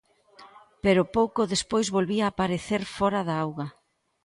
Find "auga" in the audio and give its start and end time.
3.45-3.67